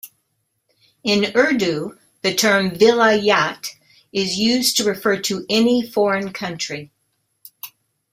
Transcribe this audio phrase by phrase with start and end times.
[1.03, 3.67] In Urdu, the term "Vilayat"
[4.11, 6.89] is used to refer to any foreign country.